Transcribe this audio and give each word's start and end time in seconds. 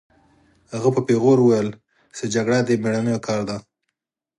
هغه 0.73 0.89
په 0.95 1.01
پیغور 1.07 1.37
وویل 1.41 1.69
چې 2.15 2.23
جګړه 2.33 2.57
د 2.63 2.69
مېړنیو 2.83 3.23
کار 3.27 3.41
دی 3.49 3.57